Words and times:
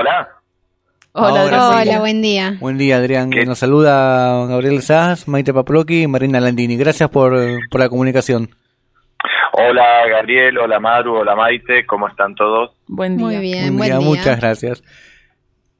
Hola. 0.00 0.28
Hola, 1.12 1.44
Hola, 1.80 2.00
buen 2.00 2.22
día. 2.22 2.56
Buen 2.58 2.76
día, 2.76 2.96
Adrián. 2.96 3.30
Nos 3.30 3.58
saluda 3.58 4.46
Gabriel 4.46 4.82
Sass, 4.82 5.28
Maite 5.28 5.54
Paploki 5.54 6.02
y 6.02 6.06
Marina 6.08 6.40
Landini. 6.40 6.76
Gracias 6.76 7.08
por, 7.08 7.32
por 7.70 7.80
la 7.80 7.88
comunicación. 7.88 8.50
Hola, 9.52 10.06
Gabriel. 10.10 10.58
Hola, 10.58 10.80
Maru. 10.80 11.18
Hola, 11.18 11.36
Maite. 11.36 11.86
¿Cómo 11.86 12.08
están 12.08 12.34
todos? 12.34 12.72
Buen 12.88 13.16
día. 13.16 13.26
Muy 13.26 13.38
bien, 13.38 13.76
buen, 13.76 13.90
día. 13.90 14.00
Muchas 14.00 14.40
gracias. 14.40 14.82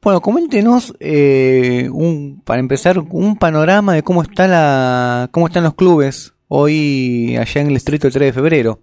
Bueno, 0.01 0.21
coméntenos, 0.21 0.95
eh, 1.01 1.89
un, 1.91 2.43
para 2.45 2.61
empezar, 2.61 2.99
un 2.99 3.37
panorama 3.39 3.95
de 3.95 4.03
cómo, 4.03 4.23
está 4.23 4.47
la, 4.47 5.29
cómo 5.33 5.47
están 5.47 5.65
los 5.65 5.75
clubes 5.75 6.37
hoy 6.47 7.37
allá 7.41 7.63
en 7.63 7.69
el 7.69 7.75
distrito 7.75 8.11
3 8.11 8.21
de 8.21 8.33
febrero. 8.33 8.79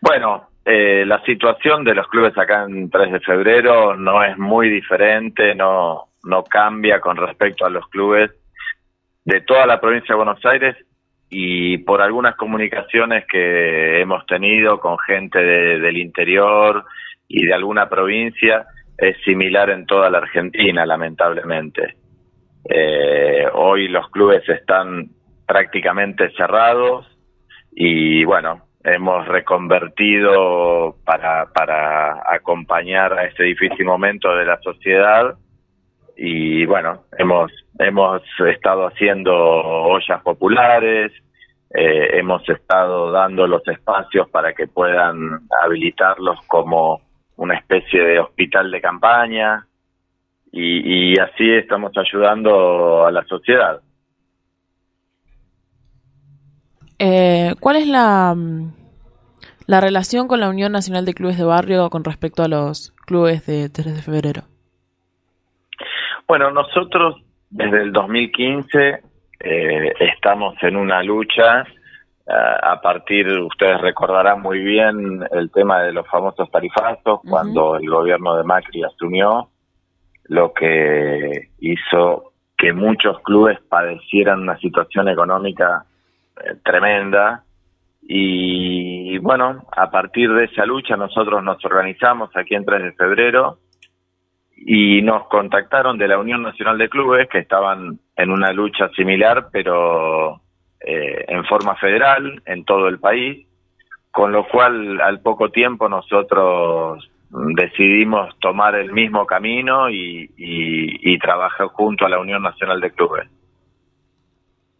Bueno, 0.00 0.49
eh, 0.64 1.04
la 1.06 1.22
situación 1.24 1.84
de 1.84 1.94
los 1.94 2.06
clubes 2.08 2.36
acá 2.36 2.64
en 2.64 2.90
3 2.90 3.12
de 3.12 3.20
febrero 3.20 3.96
no 3.96 4.22
es 4.22 4.36
muy 4.38 4.68
diferente, 4.68 5.54
no, 5.54 6.08
no 6.24 6.44
cambia 6.44 7.00
con 7.00 7.16
respecto 7.16 7.64
a 7.64 7.70
los 7.70 7.86
clubes 7.88 8.30
de 9.24 9.40
toda 9.42 9.66
la 9.66 9.80
provincia 9.80 10.14
de 10.14 10.22
Buenos 10.22 10.44
Aires 10.44 10.76
y 11.30 11.78
por 11.78 12.02
algunas 12.02 12.34
comunicaciones 12.36 13.24
que 13.26 14.00
hemos 14.00 14.26
tenido 14.26 14.80
con 14.80 14.98
gente 14.98 15.38
del 15.38 15.96
interior 15.96 16.84
y 17.28 17.46
de 17.46 17.54
alguna 17.54 17.88
provincia, 17.88 18.66
es 18.98 19.16
similar 19.24 19.70
en 19.70 19.86
toda 19.86 20.10
la 20.10 20.18
Argentina, 20.18 20.84
lamentablemente. 20.84 21.94
Eh, 22.68 23.46
hoy 23.54 23.88
los 23.88 24.10
clubes 24.10 24.46
están 24.48 25.08
prácticamente 25.46 26.30
cerrados 26.36 27.06
y 27.72 28.24
bueno, 28.24 28.62
hemos 28.82 29.26
reconvertido 29.28 30.96
para, 31.04 31.46
para 31.46 32.22
acompañar 32.32 33.12
a 33.12 33.24
este 33.26 33.44
difícil 33.44 33.84
momento 33.84 34.34
de 34.34 34.44
la 34.44 34.58
sociedad 34.60 35.36
y 36.16 36.66
bueno, 36.66 37.04
hemos, 37.16 37.50
hemos 37.78 38.22
estado 38.46 38.86
haciendo 38.86 39.34
ollas 39.34 40.20
populares, 40.22 41.12
eh, 41.72 42.18
hemos 42.18 42.46
estado 42.48 43.10
dando 43.10 43.46
los 43.46 43.66
espacios 43.68 44.28
para 44.28 44.52
que 44.52 44.66
puedan 44.66 45.40
habilitarlos 45.62 46.38
como 46.46 47.00
una 47.36 47.54
especie 47.54 48.02
de 48.02 48.18
hospital 48.18 48.70
de 48.70 48.80
campaña 48.82 49.66
y, 50.52 51.12
y 51.12 51.18
así 51.18 51.50
estamos 51.52 51.92
ayudando 51.96 53.06
a 53.06 53.10
la 53.10 53.24
sociedad. 53.24 53.80
Eh, 57.02 57.54
¿Cuál 57.60 57.76
es 57.76 57.88
la, 57.88 58.34
mm, 58.36 58.74
la 59.66 59.80
relación 59.80 60.28
con 60.28 60.38
la 60.38 60.50
Unión 60.50 60.70
Nacional 60.70 61.06
de 61.06 61.14
Clubes 61.14 61.38
de 61.38 61.44
Barrio 61.44 61.88
con 61.88 62.04
respecto 62.04 62.42
a 62.42 62.48
los 62.48 62.92
clubes 63.06 63.46
de 63.46 63.70
3 63.70 63.96
de 63.96 64.02
febrero? 64.02 64.42
Bueno, 66.28 66.50
nosotros 66.50 67.16
desde 67.48 67.84
el 67.84 67.92
2015 67.92 69.02
eh, 69.40 69.92
estamos 69.98 70.54
en 70.62 70.76
una 70.76 71.02
lucha 71.02 71.62
eh, 71.62 71.66
a 72.26 72.78
partir, 72.82 73.26
ustedes 73.38 73.80
recordarán 73.80 74.42
muy 74.42 74.58
bien 74.58 75.24
el 75.32 75.50
tema 75.50 75.80
de 75.80 75.92
los 75.92 76.06
famosos 76.06 76.50
tarifazos, 76.50 77.20
cuando 77.26 77.76
el 77.76 77.88
gobierno 77.88 78.36
de 78.36 78.44
Macri 78.44 78.84
asumió, 78.84 79.48
lo 80.24 80.52
que 80.52 81.48
hizo 81.60 82.34
que 82.58 82.74
muchos 82.74 83.18
clubes 83.22 83.58
padecieran 83.70 84.42
una 84.42 84.58
situación 84.58 85.08
económica 85.08 85.86
tremenda. 86.64 87.44
Y 88.02 89.18
bueno, 89.18 89.66
a 89.76 89.90
partir 89.90 90.32
de 90.32 90.44
esa 90.44 90.64
lucha 90.66 90.96
nosotros 90.96 91.42
nos 91.42 91.64
organizamos 91.64 92.30
aquí 92.36 92.54
en 92.54 92.64
3 92.64 92.82
de 92.82 92.92
febrero 92.92 93.58
y 94.56 95.00
nos 95.02 95.26
contactaron 95.28 95.96
de 95.96 96.08
la 96.08 96.18
Unión 96.18 96.42
Nacional 96.42 96.76
de 96.78 96.88
Clubes 96.88 97.28
que 97.28 97.38
estaban 97.38 97.98
en 98.16 98.30
una 98.30 98.52
lucha 98.52 98.88
similar, 98.90 99.48
pero 99.52 100.40
eh, 100.80 101.24
en 101.28 101.44
forma 101.44 101.76
federal 101.76 102.42
en 102.44 102.64
todo 102.64 102.88
el 102.88 102.98
país, 102.98 103.46
con 104.10 104.32
lo 104.32 104.46
cual 104.48 105.00
al 105.00 105.20
poco 105.20 105.50
tiempo 105.50 105.88
nosotros 105.88 107.08
decidimos 107.30 108.36
tomar 108.40 108.74
el 108.74 108.92
mismo 108.92 109.24
camino 109.24 109.88
y, 109.88 110.28
y 110.36 111.18
trabajar 111.18 111.68
junto 111.68 112.04
a 112.04 112.08
la 112.08 112.18
Unión 112.18 112.42
Nacional 112.42 112.80
de 112.80 112.90
Clubes. 112.90 113.28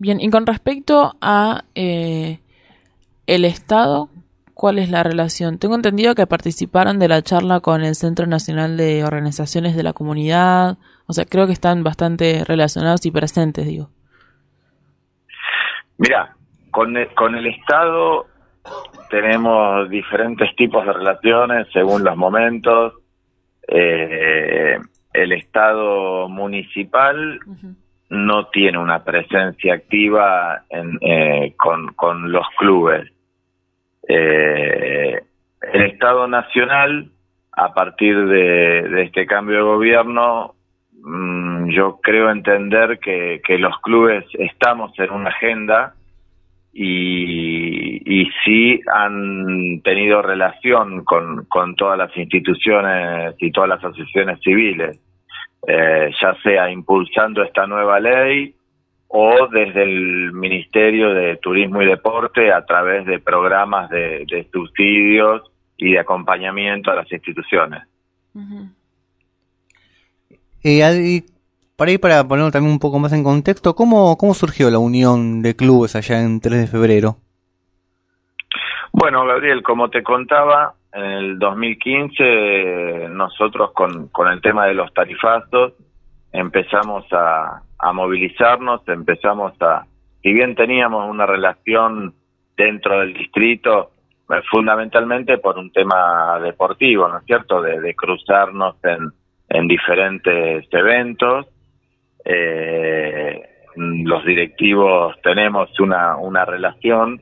Bien, 0.01 0.19
y 0.19 0.31
con 0.31 0.47
respecto 0.47 1.15
a 1.21 1.65
eh, 1.75 2.41
el 3.27 3.45
Estado, 3.45 4.09
¿cuál 4.55 4.79
es 4.79 4.89
la 4.91 5.03
relación? 5.03 5.59
Tengo 5.59 5.75
entendido 5.75 6.15
que 6.15 6.27
participaron 6.27 6.99
de 6.99 7.07
la 7.07 7.21
charla 7.21 7.61
con 7.61 7.83
el 7.83 7.95
Centro 7.95 8.27
Nacional 8.27 8.79
de 8.79 9.05
Organizaciones 9.05 9.77
de 9.77 9.83
la 9.83 9.93
Comunidad, 9.93 10.79
o 11.07 11.13
sea, 11.13 11.27
creo 11.27 11.47
que 11.47 11.53
están 11.53 11.85
bastante 11.85 12.47
relacionados 12.47 13.05
y 13.05 13.11
presentes, 13.11 13.67
digo. 13.67 13.91
Mira, 15.99 16.35
con 16.71 16.97
el, 16.97 17.13
con 17.13 17.35
el 17.35 17.47
Estado 17.49 18.27
tenemos 19.11 19.91
diferentes 19.91 20.57
tipos 20.57 20.87
de 20.87 20.95
relaciones 20.95 21.67
según 21.75 22.05
los 22.05 22.17
momentos. 22.17 22.95
Eh, 23.69 24.79
el 25.13 25.33
Estado 25.33 26.27
municipal 26.31 27.39
no 28.11 28.49
tiene 28.49 28.77
una 28.77 29.05
presencia 29.05 29.75
activa 29.75 30.65
en, 30.69 30.99
eh, 31.01 31.55
con, 31.57 32.33
los 32.33 32.47
clubes. 32.59 33.09
Eh, 34.09 35.23
el 35.73 35.83
Estado 35.83 36.27
Nacional, 36.27 37.09
a 37.53 37.73
partir 37.73 38.17
de, 38.27 38.89
de 38.89 39.03
este 39.03 39.27
cambio 39.27 39.59
de 39.59 39.63
gobierno, 39.63 40.55
mm, 41.03 41.71
yo 41.71 42.01
creo 42.03 42.31
entender 42.31 42.99
que, 42.99 43.41
que, 43.47 43.59
los 43.59 43.79
clubes 43.81 44.25
estamos 44.35 44.93
en 44.99 45.11
una 45.13 45.29
agenda 45.29 45.95
y, 46.73 48.23
y 48.23 48.29
sí 48.45 48.81
han 48.93 49.83
tenido 49.83 50.21
relación 50.21 51.05
con, 51.05 51.45
con 51.45 51.77
todas 51.77 51.97
las 51.97 52.17
instituciones 52.17 53.37
y 53.39 53.53
todas 53.53 53.69
las 53.69 53.85
asociaciones 53.85 54.41
civiles 54.43 55.01
eh, 55.67 56.11
ya 56.21 56.35
sea 56.43 56.71
impulsando 56.71 57.43
esta 57.43 57.67
nueva 57.67 58.01
ley 58.01 58.55
o 59.09 59.49
desde 59.49 59.83
el 59.83 60.33
Ministerio 60.33 61.13
de 61.13 61.37
Turismo 61.37 61.83
y 61.83 61.87
Deporte 61.87 62.53
a 62.53 62.65
través 62.65 63.05
de 63.07 63.19
programas 63.19 63.91
de, 63.91 64.47
subsidios 64.53 65.43
y 65.77 65.93
de 65.93 65.99
acompañamiento 65.99 66.91
a 66.91 66.97
las 66.97 67.11
instituciones. 67.13 67.83
y 70.63 71.25
para 71.81 71.93
ir 71.93 71.99
para 71.99 72.29
ponerlo 72.29 72.51
también 72.51 72.75
un 72.75 72.79
poco 72.79 72.99
más 72.99 73.13
en 73.15 73.25
contexto, 73.25 73.75
¿cómo, 73.75 74.17
¿cómo 74.19 74.35
surgió 74.35 74.71
la 74.71 74.79
unión 74.79 75.41
de 75.41 75.57
clubes 75.57 75.97
allá 75.97 76.21
en 76.21 76.39
3 76.39 76.61
de 76.61 76.67
febrero? 76.67 77.17
Bueno, 78.93 79.25
Gabriel, 79.25 79.63
como 79.63 79.89
te 79.89 80.03
contaba, 80.03 80.75
en 80.93 81.03
el 81.03 81.39
2015 81.39 83.09
nosotros 83.11 83.73
con, 83.73 84.09
con 84.09 84.29
el 84.29 84.41
tema 84.41 84.67
de 84.67 84.75
los 84.75 84.93
tarifazos 84.93 85.75
empezamos 86.33 87.05
a, 87.13 87.63
a 87.79 87.93
movilizarnos, 87.93 88.87
empezamos 88.89 89.53
a, 89.61 89.87
si 90.23 90.33
bien 90.33 90.55
teníamos 90.55 91.09
una 91.09 91.27
relación 91.27 92.15
dentro 92.57 93.01
del 93.01 93.15
distrito, 93.15 93.91
eh, 94.31 94.43
fundamentalmente 94.51 95.39
por 95.39 95.59
un 95.59 95.73
tema 95.73 96.39
deportivo, 96.41 97.09
¿no 97.09 97.19
es 97.19 97.25
cierto?, 97.25 97.63
de, 97.63 97.81
de 97.81 97.95
cruzarnos 97.95 98.77
en, 98.85 99.11
en 99.49 99.67
diferentes 99.67 100.67
eventos. 100.71 101.47
Eh, 102.25 103.43
los 103.77 104.25
directivos 104.25 105.17
tenemos 105.23 105.69
una, 105.81 106.17
una 106.17 106.45
relación. 106.45 107.21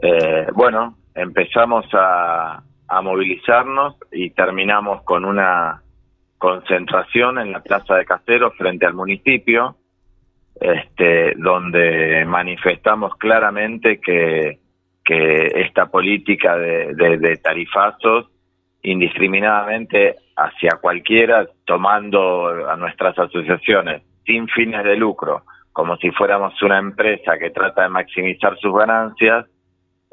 Eh, 0.00 0.46
bueno, 0.54 0.96
empezamos 1.14 1.86
a, 1.92 2.62
a 2.88 3.02
movilizarnos 3.02 3.96
y 4.10 4.30
terminamos 4.30 5.02
con 5.02 5.24
una 5.24 5.82
concentración 6.38 7.38
en 7.38 7.52
la 7.52 7.60
Plaza 7.60 7.96
de 7.96 8.04
Caseros 8.04 8.56
frente 8.56 8.86
al 8.86 8.94
municipio, 8.94 9.76
este, 10.60 11.34
donde 11.36 12.24
manifestamos 12.26 13.14
claramente 13.16 14.00
que, 14.00 14.58
que 15.04 15.46
esta 15.54 15.86
política 15.86 16.56
de, 16.56 16.94
de, 16.94 17.36
tarifazos 17.36 18.26
indiscriminadamente 18.82 20.16
hacia 20.36 20.78
cualquiera, 20.80 21.46
tomando 21.64 22.68
a 22.68 22.76
nuestras 22.76 23.18
asociaciones 23.18 24.02
sin 24.24 24.48
fines 24.48 24.84
de 24.84 24.96
lucro, 24.96 25.42
como 25.72 25.96
si 25.96 26.10
fuéramos 26.12 26.60
una 26.62 26.78
empresa 26.78 27.38
que 27.38 27.50
trata 27.50 27.82
de 27.82 27.88
maximizar 27.88 28.56
sus 28.58 28.74
ganancias, 28.74 29.46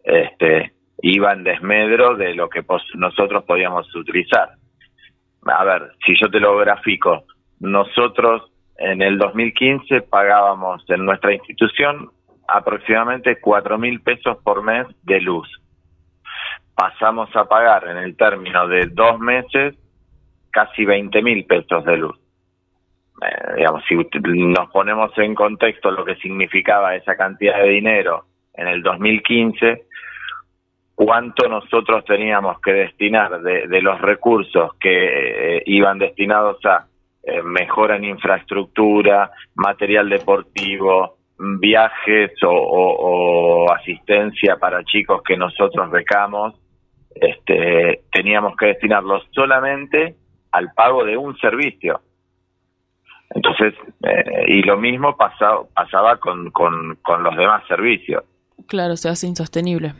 este, 0.03 0.73
iba 1.01 1.33
en 1.33 1.43
desmedro 1.43 2.15
de 2.15 2.33
lo 2.33 2.49
que 2.49 2.63
nosotros 2.95 3.43
podíamos 3.43 3.93
utilizar. 3.95 4.51
A 5.45 5.63
ver, 5.63 5.91
si 6.05 6.13
yo 6.19 6.29
te 6.29 6.39
lo 6.39 6.57
grafico, 6.57 7.25
nosotros 7.59 8.51
en 8.77 9.01
el 9.01 9.17
2015 9.17 10.01
pagábamos 10.01 10.83
en 10.89 11.05
nuestra 11.05 11.33
institución 11.33 12.09
aproximadamente 12.47 13.39
cuatro 13.39 13.77
mil 13.77 14.01
pesos 14.01 14.37
por 14.43 14.63
mes 14.63 14.87
de 15.03 15.21
luz. 15.21 15.49
Pasamos 16.75 17.33
a 17.35 17.45
pagar 17.45 17.87
en 17.87 17.97
el 17.97 18.17
término 18.17 18.67
de 18.67 18.87
dos 18.87 19.19
meses 19.19 19.75
casi 20.51 20.85
20 20.85 21.21
mil 21.21 21.45
pesos 21.45 21.85
de 21.85 21.97
luz. 21.97 22.17
Eh, 23.21 23.53
digamos, 23.57 23.83
si 23.87 23.95
nos 23.95 24.69
ponemos 24.71 25.17
en 25.17 25.35
contexto 25.35 25.89
lo 25.91 26.03
que 26.03 26.15
significaba 26.15 26.95
esa 26.95 27.15
cantidad 27.15 27.57
de 27.61 27.69
dinero 27.69 28.25
en 28.53 28.67
el 28.67 28.83
2015, 28.83 29.84
cuánto 30.95 31.47
nosotros 31.49 32.05
teníamos 32.05 32.59
que 32.61 32.71
destinar 32.71 33.41
de, 33.41 33.81
los 33.81 33.99
recursos 34.01 34.73
que 34.79 35.57
eh, 35.57 35.63
iban 35.65 35.99
destinados 35.99 36.65
a 36.65 36.87
eh, 37.21 37.41
mejora 37.43 37.97
en 37.97 38.05
infraestructura, 38.05 39.31
material 39.55 40.09
deportivo, 40.09 41.17
viajes 41.37 42.31
o, 42.43 43.67
asistencia 43.73 44.55
para 44.55 44.83
chicos 44.85 45.21
que 45.21 45.35
nosotros 45.35 45.91
becamos, 45.91 46.53
este, 47.13 48.03
teníamos 48.11 48.55
que 48.55 48.67
destinarlos 48.67 49.23
solamente 49.31 50.15
al 50.51 50.71
pago 50.73 51.03
de 51.03 51.17
un 51.17 51.37
servicio. 51.37 51.99
Entonces, 53.31 53.73
eh, 54.03 54.45
y 54.47 54.61
lo 54.61 54.77
mismo 54.77 55.17
pasaba, 55.17 55.63
pasaba 55.73 56.17
con, 56.17 56.51
con, 56.51 56.97
con 57.01 57.21
los 57.23 57.35
demás 57.35 57.67
servicios. 57.67 58.23
Claro, 58.67 58.95
se 58.95 59.09
hace 59.09 59.27
insostenible. 59.27 59.93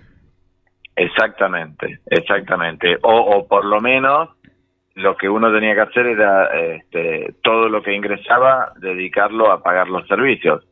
Exactamente, 0.95 2.00
exactamente. 2.07 2.97
O, 3.01 3.13
o 3.13 3.47
por 3.47 3.65
lo 3.65 3.81
menos 3.81 4.30
lo 4.95 5.18
que 5.18 5.30
uno 5.30 5.51
tenía 5.51 5.75
que 5.75 5.81
hacer 5.81 6.07
era 6.07 6.47
este, 6.57 7.36
todo 7.44 7.68
lo 7.68 7.83
que 7.83 7.94
ingresaba 7.94 8.71
dedicarlo 8.77 9.51
a 9.51 9.62
pagar 9.62 9.89
los 9.89 10.07
servicios. 10.07 10.65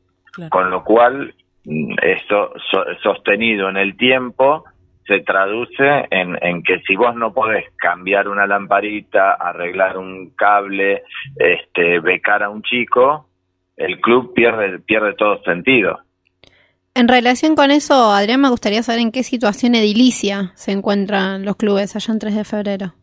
Con 0.49 0.71
lo 0.71 0.83
cual, 0.83 1.35
mm, 1.65 1.95
eso 2.01 2.53
sostenido 3.03 3.69
en 3.69 3.77
el 3.77 3.95
tiempo 3.97 4.63
se 5.05 5.19
traduce 5.19 6.07
en, 6.09 6.37
en, 6.41 6.63
que 6.63 6.79
si 6.87 6.95
vos 6.95 7.13
no 7.15 7.33
podés 7.33 7.65
cambiar 7.75 8.29
una 8.29 8.47
lamparita, 8.47 9.33
arreglar 9.33 9.97
un 9.97 10.31
cable, 10.31 11.03
este, 11.35 11.99
becar 11.99 12.41
a 12.41 12.49
un 12.49 12.63
chico, 12.63 13.27
el 13.75 13.99
club 13.99 14.33
pierde, 14.33 14.79
pierde 14.79 15.13
todo 15.13 15.43
sentido. 15.43 15.99
En 16.95 17.07
relación 17.07 17.55
con 17.55 17.71
eso, 17.71 18.11
Adrián, 18.11 18.41
me 18.41 18.49
gustaría 18.49 18.83
saber 18.83 19.01
en 19.01 19.11
qué 19.11 19.23
situación 19.23 19.73
edilicia 19.73 20.51
se 20.53 20.71
encuentran 20.71 21.43
los 21.43 21.55
clubes 21.55 21.95
allá 21.95 22.13
en 22.13 22.19
3 22.19 22.35
de 22.35 22.43
febrero. 22.43 22.93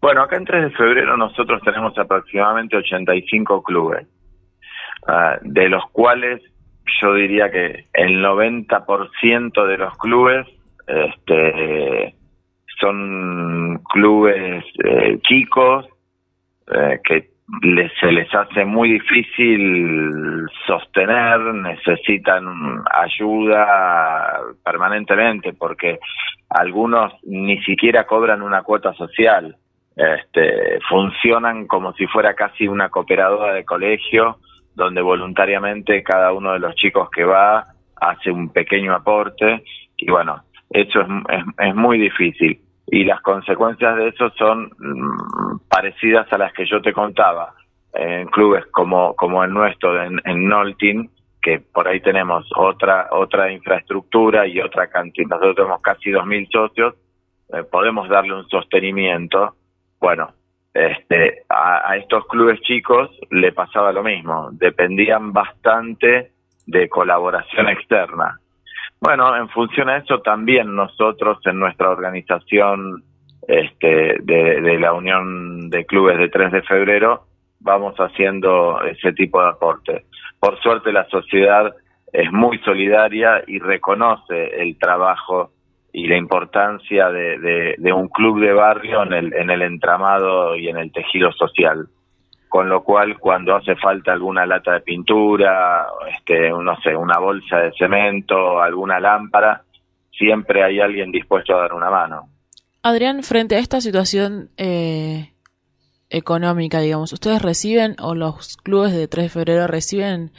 Bueno, 0.00 0.22
acá 0.22 0.36
en 0.36 0.46
3 0.46 0.64
de 0.64 0.70
febrero 0.70 1.16
nosotros 1.18 1.60
tenemos 1.62 1.96
aproximadamente 1.98 2.76
85 2.76 3.62
clubes, 3.62 4.06
ah, 5.06 5.36
de 5.42 5.68
los 5.68 5.84
cuales 5.92 6.40
yo 7.02 7.12
diría 7.12 7.50
que 7.50 7.84
el 7.92 8.24
90% 8.24 9.66
de 9.66 9.76
los 9.76 9.98
clubes 9.98 10.46
este, 10.86 12.14
son 12.80 13.82
clubes 13.92 14.64
eh, 14.82 15.18
chicos 15.22 15.86
eh, 16.72 17.00
que 17.04 17.35
se 18.00 18.12
les 18.12 18.32
hace 18.34 18.64
muy 18.64 18.92
difícil 18.92 20.46
sostener, 20.66 21.40
necesitan 21.54 22.82
ayuda 22.92 24.40
permanentemente 24.64 25.52
porque 25.52 25.98
algunos 26.48 27.12
ni 27.24 27.62
siquiera 27.62 28.04
cobran 28.04 28.42
una 28.42 28.62
cuota 28.62 28.92
social, 28.94 29.56
este, 29.94 30.80
funcionan 30.88 31.66
como 31.66 31.92
si 31.94 32.06
fuera 32.06 32.34
casi 32.34 32.66
una 32.66 32.88
cooperadora 32.88 33.54
de 33.54 33.64
colegio 33.64 34.38
donde 34.74 35.00
voluntariamente 35.00 36.02
cada 36.02 36.32
uno 36.32 36.52
de 36.52 36.58
los 36.58 36.74
chicos 36.74 37.08
que 37.10 37.24
va 37.24 37.66
hace 37.96 38.30
un 38.30 38.50
pequeño 38.50 38.94
aporte. 38.94 39.64
Y 39.96 40.10
bueno, 40.10 40.42
eso 40.68 41.00
es, 41.00 41.08
es 41.58 41.74
muy 41.74 41.98
difícil 41.98 42.60
y 42.86 43.04
las 43.04 43.20
consecuencias 43.20 43.96
de 43.96 44.08
eso 44.08 44.30
son 44.30 44.70
mm, 44.78 45.58
parecidas 45.68 46.32
a 46.32 46.38
las 46.38 46.52
que 46.52 46.66
yo 46.66 46.80
te 46.80 46.92
contaba 46.92 47.54
en 47.92 48.28
clubes 48.28 48.66
como 48.66 49.14
como 49.16 49.42
el 49.42 49.52
nuestro 49.52 50.02
en, 50.02 50.20
en 50.24 50.48
Noltin 50.48 51.10
que 51.42 51.60
por 51.60 51.88
ahí 51.88 52.00
tenemos 52.00 52.46
otra 52.56 53.08
otra 53.10 53.50
infraestructura 53.50 54.46
y 54.46 54.60
otra 54.60 54.88
cantidad. 54.88 55.28
Nosotros 55.28 55.56
tenemos 55.56 55.80
casi 55.80 56.10
2.000 56.10 56.48
socios 56.50 56.94
eh, 57.52 57.62
podemos 57.64 58.08
darle 58.08 58.34
un 58.34 58.48
sostenimiento. 58.48 59.54
Bueno 60.00 60.32
este 60.74 61.44
a 61.48 61.96
estos 61.96 62.26
clubes 62.26 62.60
chicos 62.60 63.10
le 63.30 63.50
pasaba 63.52 63.92
lo 63.92 64.02
mismo 64.02 64.50
dependían 64.52 65.32
bastante 65.32 66.32
de 66.66 66.88
colaboración 66.88 67.68
externa 67.70 68.38
bueno, 69.00 69.36
en 69.36 69.48
función 69.50 69.88
a 69.88 69.98
eso 69.98 70.20
también 70.20 70.74
nosotros 70.74 71.38
en 71.44 71.58
nuestra 71.58 71.90
organización 71.90 73.04
este, 73.46 74.16
de, 74.22 74.78
la 74.78 74.92
Unión 74.92 75.70
de 75.70 75.84
Clubes 75.84 76.18
de 76.18 76.28
3 76.28 76.52
de 76.52 76.62
febrero 76.62 77.26
vamos 77.60 77.94
haciendo 77.96 78.80
ese 78.82 79.12
tipo 79.12 79.40
de 79.42 79.48
aportes. 79.48 80.04
Por 80.40 80.58
suerte 80.60 80.92
la 80.92 81.06
sociedad 81.08 81.74
es 82.12 82.32
muy 82.32 82.58
solidaria 82.58 83.42
y 83.46 83.58
reconoce 83.58 84.62
el 84.62 84.78
trabajo 84.78 85.50
y 85.92 86.06
la 86.06 86.16
importancia 86.16 87.08
de, 87.10 87.74
de, 87.78 87.92
un 87.92 88.08
club 88.08 88.40
de 88.40 88.52
barrio 88.52 89.02
en 89.02 89.12
el, 89.12 89.34
en 89.34 89.50
el 89.50 89.62
entramado 89.62 90.54
y 90.56 90.68
en 90.68 90.76
el 90.76 90.92
tejido 90.92 91.32
social 91.32 91.88
con 92.48 92.68
lo 92.68 92.82
cual 92.82 93.18
cuando 93.18 93.54
hace 93.54 93.76
falta 93.76 94.12
alguna 94.12 94.46
lata 94.46 94.74
de 94.74 94.80
pintura, 94.80 95.86
este, 96.08 96.50
no 96.50 96.76
sé, 96.80 96.94
una 96.96 97.18
bolsa 97.18 97.58
de 97.58 97.72
cemento, 97.78 98.60
alguna 98.60 99.00
lámpara, 99.00 99.62
siempre 100.10 100.62
hay 100.62 100.80
alguien 100.80 101.10
dispuesto 101.10 101.54
a 101.54 101.62
dar 101.62 101.74
una 101.74 101.90
mano. 101.90 102.28
Adrián, 102.82 103.22
frente 103.22 103.56
a 103.56 103.58
esta 103.58 103.80
situación 103.80 104.50
eh, 104.56 105.32
económica, 106.08 106.80
digamos, 106.80 107.12
¿ustedes 107.12 107.42
reciben 107.42 107.96
o 108.00 108.14
los 108.14 108.56
clubes 108.58 108.92
de 108.92 109.08
3 109.08 109.24
de 109.24 109.30
febrero 109.30 109.66
reciben 109.66 110.30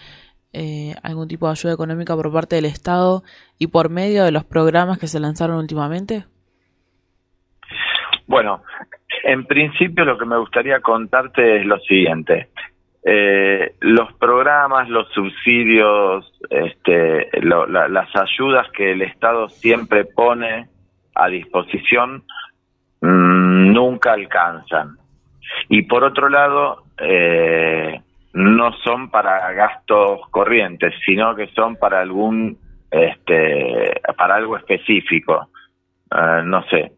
eh, 0.53 0.95
algún 1.03 1.27
tipo 1.27 1.45
de 1.45 1.51
ayuda 1.51 1.73
económica 1.73 2.15
por 2.15 2.31
parte 2.31 2.55
del 2.55 2.65
Estado 2.65 3.23
y 3.59 3.67
por 3.67 3.89
medio 3.89 4.23
de 4.23 4.31
los 4.31 4.45
programas 4.45 4.97
que 4.97 5.07
se 5.07 5.19
lanzaron 5.19 5.57
últimamente? 5.57 6.25
Bueno, 8.27 8.61
en 9.27 9.43
principio 9.43 10.05
lo 10.05 10.17
que 10.17 10.25
me 10.25 10.37
gustaría 10.37 10.79
contarte 10.79 11.57
es 11.57 11.65
lo 11.65 11.77
siguiente. 11.79 12.47
Eh, 13.03 13.75
los 13.81 14.13
programas, 14.13 14.87
los 14.87 15.09
subsidios, 15.09 16.31
este, 16.49 17.29
las 17.41 18.15
ayudas 18.15 18.71
que 18.71 18.93
el 18.93 19.01
Estado 19.01 19.49
siempre 19.49 20.05
pone 20.05 20.69
a 21.13 21.27
disposición 21.27 22.23
mm, 23.01 23.73
nunca 23.73 24.13
alcanzan. 24.13 24.97
Y 25.67 25.81
por 25.81 26.05
otro 26.05 26.29
lado, 26.29 26.83
eh, 26.97 27.99
no 28.31 28.71
son 28.81 29.09
para 29.09 29.51
gastos 29.51 30.21
corrientes, 30.31 30.93
sino 31.05 31.35
que 31.35 31.47
son 31.47 31.75
para 31.75 31.99
algún, 31.99 32.57
este, 32.91 33.99
para 34.17 34.35
algo 34.35 34.55
específico. 34.55 35.49
Eh, 36.11 36.41
no 36.45 36.63
sé, 36.69 36.93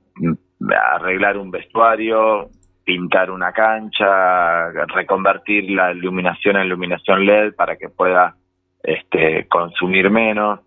arreglar 0.94 1.38
un 1.38 1.52
vestuario, 1.52 2.50
pintar 2.84 3.32
una 3.32 3.52
cancha, 3.52 4.72
reconvertir 4.88 5.70
la 5.72 5.92
iluminación 5.92 6.58
en 6.58 6.66
iluminación 6.66 7.26
LED 7.26 7.54
para 7.56 7.76
que 7.78 7.90
pueda 7.90 8.36
este, 8.84 9.48
consumir 9.48 10.10
menos. 10.10 10.62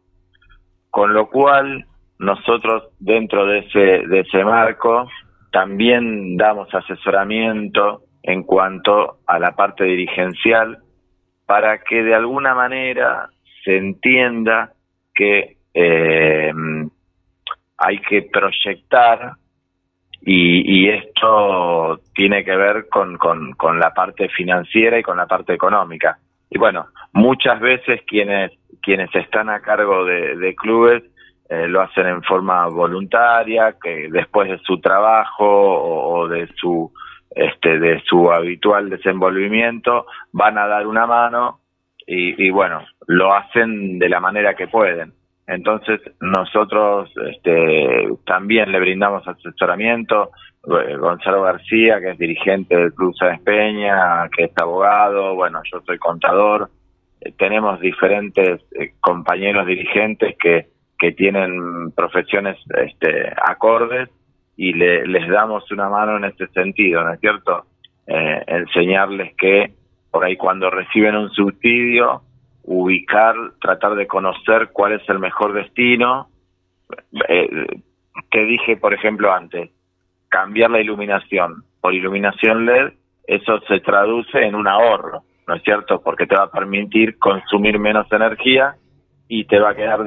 Con 0.90 1.12
lo 1.14 1.28
cual, 1.28 1.86
nosotros 2.18 2.90
dentro 2.98 3.46
de 3.46 3.58
ese, 3.58 4.06
de 4.06 4.20
ese 4.20 4.44
marco 4.44 5.08
también 5.50 6.36
damos 6.36 6.72
asesoramiento 6.74 8.02
en 8.22 8.44
cuanto 8.44 9.18
a 9.26 9.38
la 9.38 9.56
parte 9.56 9.84
dirigencial 9.84 10.78
para 11.46 11.82
que 11.82 12.02
de 12.02 12.14
alguna 12.14 12.54
manera 12.54 13.28
se 13.64 13.76
entienda 13.76 14.72
que 15.14 15.56
eh, 15.74 16.52
hay 17.76 17.98
que 18.00 18.22
proyectar 18.22 19.32
y, 20.24 20.88
esto 20.88 22.00
tiene 22.14 22.44
que 22.44 22.56
ver 22.56 22.88
con, 22.88 23.16
con, 23.18 23.78
la 23.78 23.92
parte 23.92 24.28
financiera 24.28 24.98
y 24.98 25.02
con 25.02 25.16
la 25.16 25.26
parte 25.26 25.52
económica. 25.52 26.18
Y 26.48 26.58
bueno, 26.58 26.86
muchas 27.12 27.60
veces 27.60 28.02
quienes, 28.06 28.52
quienes 28.82 29.12
están 29.14 29.50
a 29.50 29.60
cargo 29.60 30.04
de, 30.04 30.54
clubes 30.54 31.02
eh, 31.48 31.66
lo 31.66 31.80
hacen 31.80 32.06
en 32.06 32.22
forma 32.22 32.68
voluntaria, 32.68 33.76
que 33.82 34.08
después 34.10 34.48
de 34.48 34.58
su 34.58 34.80
trabajo 34.80 35.44
o, 35.44 36.28
de 36.28 36.48
su 36.56 36.92
este, 37.34 37.78
de 37.78 38.02
su 38.04 38.30
habitual 38.30 38.90
desenvolvimiento 38.90 40.06
van 40.32 40.58
a 40.58 40.66
dar 40.66 40.86
una 40.86 41.06
mano 41.06 41.60
y, 42.06 42.46
y 42.46 42.50
bueno, 42.50 42.84
lo 43.06 43.34
hacen 43.34 43.98
de 43.98 44.08
la 44.08 44.20
manera 44.20 44.54
que 44.54 44.68
pueden. 44.68 45.14
Entonces 45.52 46.00
nosotros 46.20 47.12
este, 47.30 48.08
también 48.24 48.72
le 48.72 48.80
brindamos 48.80 49.26
asesoramiento. 49.26 50.30
Eh, 50.64 50.96
Gonzalo 50.96 51.42
García, 51.42 52.00
que 52.00 52.10
es 52.10 52.18
dirigente 52.18 52.76
del 52.76 52.94
Club 52.94 53.14
Sáenz 53.18 53.42
Peña, 53.42 54.28
que 54.34 54.44
es 54.44 54.52
abogado, 54.56 55.34
bueno, 55.34 55.60
yo 55.70 55.80
soy 55.84 55.98
contador. 55.98 56.70
Eh, 57.20 57.32
tenemos 57.36 57.80
diferentes 57.80 58.60
eh, 58.72 58.92
compañeros 59.00 59.66
dirigentes 59.66 60.36
que, 60.38 60.68
que 60.98 61.12
tienen 61.12 61.90
profesiones 61.92 62.56
este, 62.86 63.32
acordes 63.44 64.08
y 64.56 64.72
le, 64.72 65.06
les 65.06 65.28
damos 65.28 65.70
una 65.70 65.88
mano 65.88 66.16
en 66.16 66.24
ese 66.24 66.46
sentido, 66.48 67.02
¿no 67.04 67.12
es 67.12 67.20
cierto? 67.20 67.66
Enseñarles 68.04 69.34
que 69.36 69.72
por 70.10 70.24
ahí 70.24 70.36
cuando 70.36 70.68
reciben 70.70 71.16
un 71.16 71.30
subsidio, 71.30 72.22
ubicar, 72.64 73.34
tratar 73.60 73.94
de 73.94 74.06
conocer 74.06 74.70
cuál 74.72 74.92
es 74.92 75.08
el 75.08 75.18
mejor 75.18 75.52
destino. 75.52 76.28
Eh, 77.28 77.66
te 78.30 78.44
dije, 78.44 78.76
por 78.76 78.94
ejemplo, 78.94 79.32
antes, 79.32 79.70
cambiar 80.28 80.70
la 80.70 80.80
iluminación 80.80 81.64
por 81.80 81.94
iluminación 81.94 82.64
LED, 82.64 82.92
eso 83.26 83.60
se 83.68 83.80
traduce 83.80 84.38
en 84.38 84.54
un 84.54 84.68
ahorro, 84.68 85.24
¿no 85.46 85.54
es 85.54 85.62
cierto? 85.62 86.00
Porque 86.00 86.26
te 86.26 86.36
va 86.36 86.44
a 86.44 86.50
permitir 86.50 87.18
consumir 87.18 87.78
menos 87.78 88.10
energía 88.10 88.76
y 89.28 89.44
te 89.44 89.58
va 89.58 89.70
a 89.70 89.74
quedar 89.74 90.00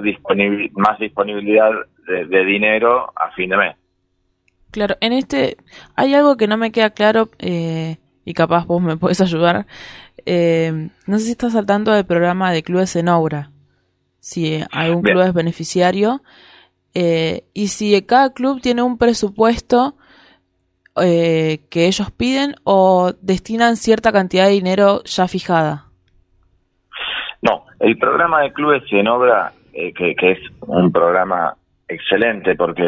más 0.74 1.00
disponibilidad 1.00 1.72
de, 2.08 2.46
dinero 2.46 3.12
a 3.16 3.32
fin 3.32 3.50
de 3.50 3.58
mes. 3.58 3.76
Claro, 4.72 4.96
en 5.02 5.14
este 5.14 5.58
hay 5.96 6.14
algo 6.14 6.38
que 6.38 6.48
no 6.48 6.58
me 6.58 6.72
queda 6.72 6.92
claro 6.92 7.30
eh, 7.40 7.98
y 8.26 8.34
capaz 8.34 8.66
vos 8.66 8.82
me 8.82 8.98
puedes 8.98 9.22
ayudar. 9.22 9.68
Eh, 10.26 10.90
no 11.06 11.20
sé 11.20 11.26
si 11.26 11.32
estás 11.32 11.54
saltando 11.54 11.92
del 11.92 12.06
programa 12.06 12.52
de 12.52 12.64
clubes 12.64 12.96
en 12.96 13.08
obra, 13.08 13.52
si 14.20 14.60
algún 14.72 15.04
club 15.04 15.22
es 15.22 15.34
beneficiario 15.34 16.22
eh, 16.96 17.44
y 17.54 17.68
si 17.68 18.02
cada 18.02 18.34
club 18.34 18.60
tiene 18.62 18.82
un 18.82 18.98
presupuesto 18.98 19.96
eh, 21.00 21.60
que 21.70 21.88
ellos 21.88 22.10
piden 22.12 22.56
o 22.64 23.14
destinan 23.22 23.78
cierta 23.78 24.12
cantidad 24.12 24.46
de 24.46 24.54
dinero 24.54 25.04
ya 25.04 25.28
fijada. 25.28 25.86
No, 27.44 27.66
el 27.80 27.98
programa 28.00 28.42
de 28.42 28.54
clubes 28.54 28.84
en 28.92 29.08
obra, 29.08 29.52
que, 29.72 30.16
que 30.16 30.32
es 30.32 30.40
un 30.62 30.92
programa 30.92 31.56
excelente 31.88 32.56
porque 32.56 32.84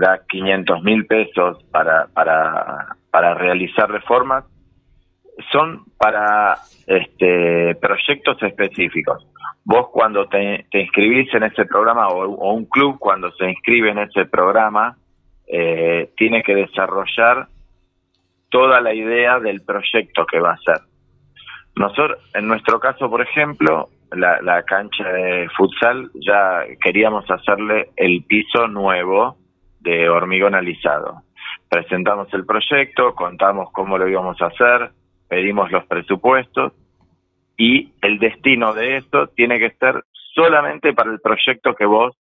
da 0.00 0.20
500 0.28 0.82
mil 0.84 1.06
pesos 1.06 1.62
para, 1.72 2.06
para, 2.14 2.96
para 3.16 3.32
realizar 3.32 3.90
reformas, 3.90 4.44
son 5.50 5.86
para 5.96 6.58
este, 6.86 7.74
proyectos 7.76 8.42
específicos. 8.42 9.26
Vos 9.64 9.88
cuando 9.90 10.26
te, 10.26 10.66
inscribís 10.70 11.32
en 11.32 11.44
ese 11.44 11.64
programa 11.64 12.08
o, 12.08 12.52
un 12.52 12.66
club 12.66 12.98
cuando 12.98 13.32
se 13.32 13.48
inscribe 13.48 13.88
en 13.88 14.00
ese 14.00 14.26
programa, 14.26 14.98
eh, 15.46 16.10
tiene 16.18 16.42
que 16.42 16.54
desarrollar 16.54 17.46
toda 18.50 18.82
la 18.82 18.92
idea 18.92 19.40
del 19.40 19.62
proyecto 19.62 20.26
que 20.26 20.38
va 20.38 20.50
a 20.50 20.54
hacer. 20.60 20.86
Nosotros, 21.74 22.18
en 22.34 22.46
nuestro 22.46 22.78
caso, 22.80 23.08
por 23.08 23.22
ejemplo, 23.22 23.88
la, 24.12 24.42
la 24.42 24.62
cancha 24.64 25.08
de 25.10 25.48
futsal, 25.56 26.10
ya 26.20 26.64
queríamos 26.82 27.24
hacerle 27.30 27.92
el 27.96 28.24
piso 28.28 28.68
nuevo 28.68 29.38
de 29.80 30.06
hormigón 30.06 30.54
alisado. 30.54 31.22
Presentamos 31.68 32.32
el 32.32 32.46
proyecto, 32.46 33.14
contamos 33.14 33.70
cómo 33.72 33.98
lo 33.98 34.08
íbamos 34.08 34.40
a 34.40 34.46
hacer, 34.46 34.90
pedimos 35.28 35.70
los 35.70 35.84
presupuestos 35.86 36.72
y 37.56 37.92
el 38.02 38.18
destino 38.18 38.72
de 38.74 38.98
esto 38.98 39.28
tiene 39.28 39.58
que 39.58 39.70
ser 39.70 40.04
solamente 40.34 40.92
para 40.92 41.10
el 41.10 41.20
proyecto 41.20 41.74
que 41.74 41.86
vos, 41.86 42.16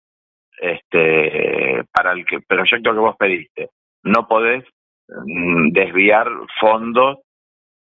este, 0.61 1.84
para 1.92 2.12
el 2.12 2.25
proyecto 2.46 2.92
que 2.92 2.99
vos 2.99 3.16
pediste. 3.16 3.70
No 4.04 4.28
podés 4.28 4.64
mm, 5.08 5.70
desviar 5.72 6.28
fondos 6.61 7.18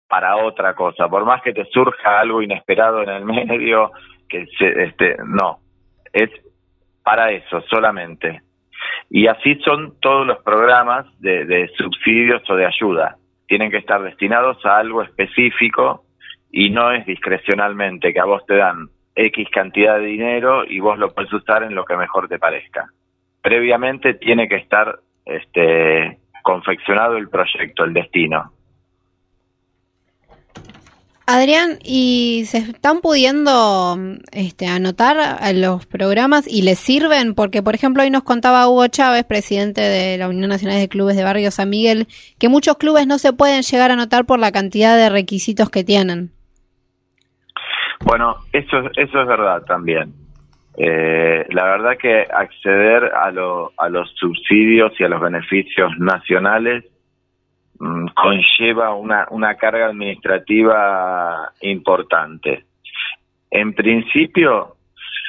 para 0.08 0.37
otra 0.37 0.75
cosa, 0.75 1.08
por 1.08 1.25
más 1.25 1.40
que 1.42 1.54
te 1.54 1.64
surja 1.66 2.20
algo 2.20 2.42
inesperado 2.42 3.02
en 3.02 3.08
el 3.08 3.25
medio, 3.49 3.90
que 4.28 4.46
se, 4.58 4.84
este, 4.84 5.16
no, 5.25 5.58
es 6.12 6.30
para 7.02 7.32
eso 7.32 7.62
solamente. 7.62 8.42
Y 9.11 9.27
así 9.27 9.57
son 9.65 9.95
todos 10.01 10.27
los 10.27 10.43
programas 10.43 11.07
de, 11.21 11.45
de 11.45 11.69
subsidios 11.77 12.43
o 12.49 12.57
de 12.57 12.67
ayuda. 12.67 13.17
Tienen 13.47 13.71
que 13.71 13.79
estar 13.79 14.03
destinados 14.03 14.65
a 14.65 14.79
algo 14.79 15.03
específico 15.03 16.05
y 16.51 16.71
no 16.71 16.93
es 16.93 17.05
discrecionalmente 17.07 18.12
que 18.12 18.21
a 18.21 18.25
vos 18.25 18.45
te 18.47 18.57
dan 18.57 18.89
X 19.15 19.49
cantidad 19.51 19.99
de 19.99 20.07
dinero 20.07 20.65
y 20.65 20.81
vos 20.81 20.99
lo 20.99 21.12
puedes 21.12 21.33
usar 21.33 21.62
en 21.62 21.75
lo 21.75 21.85
que 21.85 21.97
mejor 21.97 22.29
te 22.29 22.39
parezca. 22.39 22.87
Previamente 23.43 24.15
tiene 24.15 24.49
que 24.49 24.57
estar 24.57 24.99
este, 25.25 26.19
confeccionado 26.43 27.17
el 27.17 27.29
proyecto, 27.29 27.85
el 27.85 27.93
destino. 27.93 28.53
Adrián, 31.35 31.79
¿y 31.83 32.43
se 32.45 32.59
están 32.59 33.01
pudiendo 33.01 33.97
este, 34.33 34.67
anotar 34.67 35.17
los 35.55 35.87
programas 35.87 36.47
y 36.47 36.61
les 36.61 36.79
sirven? 36.79 37.35
Porque, 37.35 37.62
por 37.62 37.75
ejemplo, 37.75 38.03
hoy 38.03 38.11
nos 38.11 38.23
contaba 38.23 38.69
Hugo 38.69 38.87
Chávez, 38.89 39.25
presidente 39.25 39.81
de 39.81 40.19
la 40.19 40.29
Unión 40.29 40.51
Nacional 40.51 40.79
de 40.79 40.91
Clubes 40.91 41.17
de 41.17 41.25
Barrio 41.25 41.51
San 41.51 41.71
Miguel, 41.71 42.07
que 42.39 42.51
muchos 42.51 42.77
clubes 42.77 43.07
no 43.07 43.17
se 43.17 43.33
pueden 43.33 43.62
llegar 43.62 43.91
a 43.91 43.95
anotar 43.95 44.27
por 44.27 44.41
la 44.41 44.53
cantidad 44.53 44.95
de 44.95 45.09
requisitos 45.09 45.71
que 45.71 45.85
tienen. 45.85 46.33
Bueno, 48.05 48.37
eso, 48.53 48.91
eso 48.95 49.23
es 49.23 49.27
verdad 49.27 49.62
también. 49.62 50.12
Eh, 50.77 51.47
la 51.49 51.65
verdad 51.65 51.97
que 51.99 52.27
acceder 52.31 53.05
a, 53.07 53.33
a 53.79 53.89
los 53.89 54.11
subsidios 54.17 54.93
y 55.01 55.05
a 55.05 55.09
los 55.09 55.21
beneficios 55.23 55.93
nacionales 55.99 56.85
conlleva 58.15 58.95
una, 58.95 59.27
una 59.31 59.57
carga 59.57 59.87
administrativa 59.87 61.53
importante. 61.61 62.65
En 63.51 63.75
principio, 63.75 64.77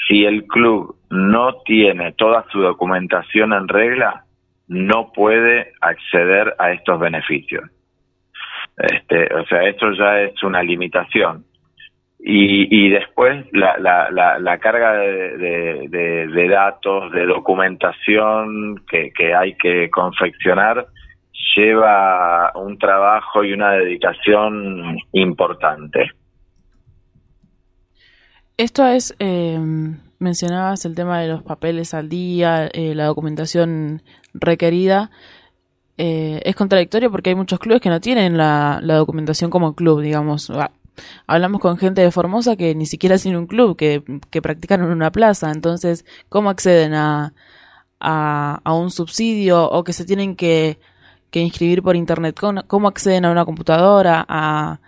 si 0.07 0.25
el 0.25 0.45
club 0.45 0.95
no 1.09 1.61
tiene 1.65 2.11
toda 2.13 2.45
su 2.51 2.59
documentación 2.61 3.53
en 3.53 3.67
regla, 3.67 4.25
no 4.67 5.11
puede 5.11 5.73
acceder 5.81 6.55
a 6.59 6.71
estos 6.71 6.99
beneficios. 6.99 7.69
Este, 8.77 9.33
o 9.33 9.45
sea, 9.45 9.63
esto 9.63 9.91
ya 9.93 10.21
es 10.21 10.41
una 10.43 10.63
limitación. 10.63 11.45
Y, 12.19 12.85
y 12.85 12.89
después 12.89 13.45
la, 13.51 13.77
la, 13.79 14.39
la, 14.39 14.57
carga 14.59 14.93
de, 14.93 15.37
de, 15.89 16.27
de, 16.27 16.47
datos, 16.47 17.11
de 17.11 17.25
documentación 17.25 18.81
que, 18.89 19.11
que 19.11 19.35
hay 19.35 19.55
que 19.55 19.89
confeccionar 19.89 20.87
lleva 21.55 22.51
un 22.55 22.77
trabajo 22.77 23.43
y 23.43 23.53
una 23.53 23.71
dedicación 23.71 24.97
importante. 25.11 26.11
Esto 28.57 28.85
es, 28.85 29.15
eh, 29.19 29.59
mencionabas 30.19 30.85
el 30.85 30.95
tema 30.95 31.19
de 31.19 31.27
los 31.27 31.43
papeles 31.43 31.93
al 31.93 32.07
día, 32.07 32.67
eh, 32.67 32.93
la 32.95 33.05
documentación 33.05 34.03
requerida. 34.33 35.09
Eh, 35.97 36.41
es 36.43 36.55
contradictorio 36.55 37.11
porque 37.11 37.31
hay 37.31 37.35
muchos 37.35 37.59
clubes 37.59 37.81
que 37.81 37.89
no 37.89 37.99
tienen 37.99 38.37
la, 38.37 38.79
documentación 38.83 39.49
como 39.49 39.75
club, 39.75 40.01
digamos. 40.01 40.51
Hablamos 41.25 41.61
con 41.61 41.77
gente 41.77 42.01
de 42.01 42.11
Formosa 42.11 42.55
que 42.55 42.75
ni 42.75 42.85
siquiera 42.85 43.17
tiene 43.17 43.37
un 43.39 43.47
club, 43.47 43.75
que, 43.75 44.03
que 44.29 44.41
practican 44.41 44.81
en 44.83 44.91
una 44.91 45.11
plaza. 45.11 45.51
Entonces, 45.51 46.05
¿cómo 46.29 46.51
acceden 46.51 46.93
a, 46.93 47.33
a, 47.99 48.61
a 48.63 48.73
un 48.75 48.91
subsidio 48.91 49.67
o 49.69 49.83
que 49.83 49.93
se 49.93 50.05
tienen 50.05 50.35
que 50.35 50.77
que 51.33 51.39
inscribir 51.39 51.81
por 51.81 51.95
internet. 51.95 52.39
¿Cómo, 52.39 52.87
acceden 52.87 53.25
a 53.25 53.31
una 53.31 53.43
computadora, 53.43 54.23
a, 54.29 54.79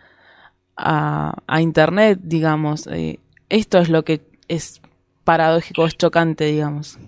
a, 0.78 1.62
internet, 1.62 2.20
digamos? 2.22 2.86
Eh, 2.88 3.18
esto 3.50 3.80
es 3.80 3.90
lo 3.90 4.04
que 4.04 4.22
es 4.48 4.80
paradójico, 5.24 5.88
es 5.88 5.98
chocante, 5.98 6.46
digamos. 6.46 7.00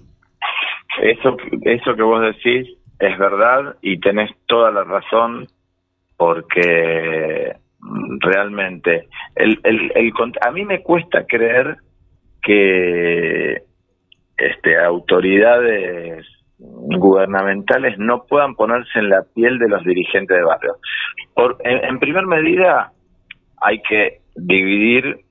Eso, 1.03 1.38
eso 1.62 1.96
que 1.96 2.01
vos 2.01 2.22
decís 2.22 2.67
es 3.00 3.17
verdad 3.20 3.75
y 3.84 4.00
tenés 4.00 4.32
toda 4.48 4.72
la 4.72 4.84
razón 4.84 5.48
porque 6.17 7.56
realmente 8.20 9.08
el, 9.36 9.60
el, 9.63 9.91
el, 9.94 10.12
a 10.41 10.50
mí 10.50 10.65
me 10.65 10.82
cuesta 10.82 11.27
creer 11.27 11.77
que 12.41 13.62
este 14.36 14.79
autoridades 14.79 16.25
gubernamentales 16.60 17.98
no 18.00 18.24
puedan 18.26 18.56
ponerse 18.56 19.00
en 19.00 19.10
la 19.10 19.24
piel 19.36 19.60
de 19.60 19.70
los 19.70 19.84
dirigentes 19.84 20.38
de 20.38 20.44
barrio. 20.44 20.78
Por, 21.34 21.58
en, 21.64 22.00
primer 22.00 22.26
medida, 22.26 22.92
hay 23.62 23.82
que 23.82 24.22
dividir 24.36 25.22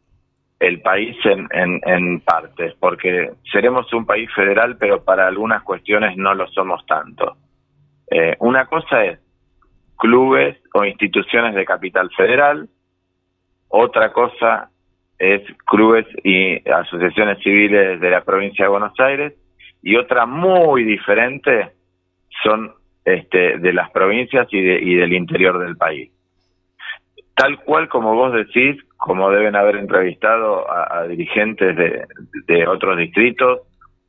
el 0.60 0.80
país 0.80 1.16
en, 1.24 1.48
en, 1.84 2.20
partes, 2.20 2.74
porque 2.80 3.32
seremos 3.52 3.92
un 3.92 4.06
país 4.06 4.28
federal, 4.34 4.76
pero 4.78 5.02
para 5.04 5.26
algunas 5.26 5.62
cuestiones 5.62 6.16
no 6.16 6.34
lo 6.34 6.46
somos 6.48 6.84
tanto. 6.86 7.36
Eh, 8.10 8.36
una 8.38 8.66
cosa 8.66 9.04
es 9.04 9.18
clubes 9.98 10.56
o 10.72 10.84
instituciones 10.84 11.54
de 11.54 11.64
capital 11.64 12.10
federal, 12.16 12.68
otra 13.68 14.12
cosa 14.12 14.70
es 15.18 15.42
clubes 15.66 16.06
y 16.22 16.56
asociaciones 16.68 17.38
civiles 17.42 18.00
de 18.00 18.10
la 18.10 18.22
provincia 18.22 18.64
de 18.64 18.70
Buenos 18.70 18.98
Aires, 18.98 19.34
y 19.82 19.96
otra 19.96 20.26
muy 20.26 20.84
diferente 20.84 21.72
son 22.42 22.72
este, 23.04 23.58
de 23.58 23.72
las 23.72 23.90
provincias 23.90 24.48
y, 24.50 24.58
y 24.58 24.94
del 24.96 25.12
interior 25.12 25.58
del 25.58 25.76
país. 25.76 26.10
Tal 27.34 27.58
cual 27.62 27.88
como 27.88 28.14
vos 28.14 28.32
decís, 28.32 28.82
como 28.96 29.30
deben 29.30 29.54
haber 29.54 29.76
entrevistado 29.76 30.64
a, 30.70 31.06
dirigentes 31.06 31.76
de, 31.76 32.06
de, 32.46 32.66
otros 32.66 32.96
distritos 32.96 33.60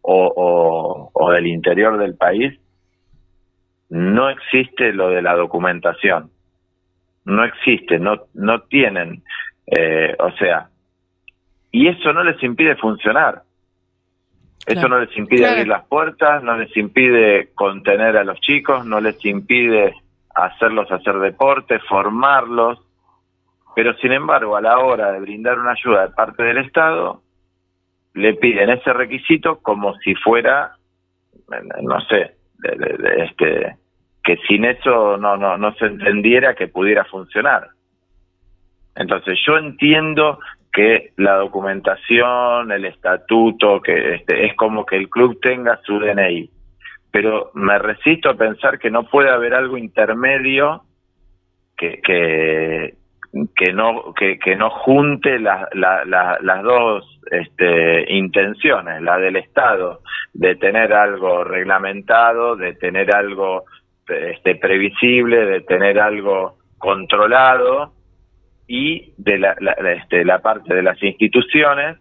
o, 0.02 1.12
o, 1.14 1.32
del 1.32 1.48
interior 1.48 1.98
del 1.98 2.16
país, 2.16 2.58
no 3.90 4.30
existe 4.30 4.94
lo 4.94 5.10
de 5.10 5.22
la 5.22 5.36
documentación. 5.36 6.32
No 7.26 7.44
existe, 7.44 8.00
no, 8.00 8.22
no 8.34 8.62
tienen, 8.62 9.24
eh, 9.68 10.16
o 10.18 10.32
sea, 10.32 10.70
y 11.72 11.90
eso 11.90 12.14
no 12.14 12.24
les 12.24 12.42
impide 12.42 12.78
funcionar. 12.78 13.44
Eso 14.68 14.90
no 14.90 15.00
les 15.00 15.18
impide 15.18 15.48
abrir 15.48 15.68
las 15.70 15.86
puertas, 15.86 16.44
no 16.44 16.58
les 16.58 16.76
impide 16.76 17.52
contener 17.56 18.18
a 18.18 18.26
los 18.26 18.38
chicos, 18.42 18.86
no 18.86 19.00
les 19.00 19.24
impide 19.24 19.96
hacerlos 20.36 20.92
hacer 20.92 21.18
deporte, 21.20 21.80
formarlos, 21.80 22.78
pero 23.74 23.96
sin 23.96 24.12
embargo 24.12 24.58
a 24.58 24.62
la 24.62 24.80
hora 24.80 25.14
de 25.14 25.22
brindar 25.22 25.58
una 25.58 25.72
ayuda 25.72 26.08
de 26.08 26.14
parte 26.14 26.44
del 26.44 26.58
Estado, 26.58 27.22
le 28.14 28.34
piden 28.34 28.70
ese 28.70 28.92
requisito 28.92 29.60
como 29.60 29.96
si 30.00 30.16
fuera, 30.16 30.76
no 31.82 32.02
sé, 32.02 32.36
este, 33.20 33.78
que 34.22 34.36
sin 34.50 34.66
eso 34.66 35.16
no, 35.16 35.38
no, 35.38 35.58
no 35.58 35.74
se 35.76 35.86
entendiera 35.86 36.56
que 36.56 36.68
pudiera 36.68 37.06
funcionar. 37.06 37.70
Entonces 38.98 39.40
yo 39.46 39.58
entiendo 39.58 40.40
que 40.78 41.14
la 41.18 41.38
documentación, 41.38 42.72
el 42.72 42.86
estatuto, 42.86 43.82
que 43.82 44.14
este, 44.14 44.46
es 44.46 44.56
como 44.56 44.86
que 44.86 44.96
el 44.96 45.10
club 45.10 45.40
tenga 45.42 45.80
su 45.84 45.98
DNI. 45.98 46.52
Pero 47.10 47.50
me 47.56 47.80
resisto 47.80 48.30
a 48.30 48.36
pensar 48.36 48.78
que 48.78 48.92
no 48.92 49.10
puede 49.10 49.32
haber 49.32 49.56
algo 49.56 49.76
intermedio 49.80 50.84
que, 51.76 52.00
que, 52.04 53.74
no 53.74 54.14
que 54.14 54.56
no 54.56 54.70
junte 54.70 55.40
la, 55.40 55.68
las 55.74 56.62
dos 56.62 57.22
este, 57.32 58.14
intenciones, 58.14 59.02
la 59.02 59.18
del 59.18 59.38
Estado 59.38 60.02
de 60.32 60.58
tener 60.58 60.94
algo 60.94 61.44
reglamentado, 61.44 62.56
de 62.56 62.76
tener 62.76 63.16
algo 63.16 63.64
este, 64.08 64.54
previsible, 64.58 65.44
de 65.44 65.62
tener 65.62 66.00
algo 66.00 66.60
controlado 66.78 67.97
y 68.68 69.14
de 69.18 69.40
la, 69.40 69.54
este, 69.96 70.26
la 70.26 70.40
parte 70.40 70.74
de 70.74 70.84
las 70.84 71.02
instituciones 71.02 71.98